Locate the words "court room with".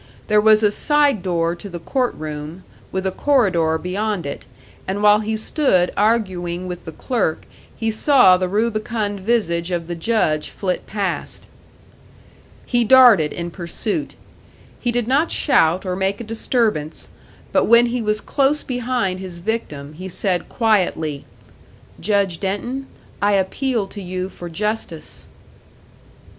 1.77-3.05